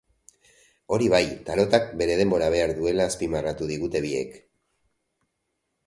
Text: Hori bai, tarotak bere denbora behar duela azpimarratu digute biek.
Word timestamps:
Hori 0.95 1.09
bai, 1.15 1.19
tarotak 1.51 1.85
bere 2.01 2.17
denbora 2.23 2.49
behar 2.57 2.75
duela 2.81 3.09
azpimarratu 3.13 3.71
digute 3.77 4.05
biek. 4.09 4.45